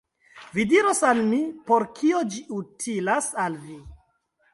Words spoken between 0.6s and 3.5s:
diros al mi, por kio ĝi utilas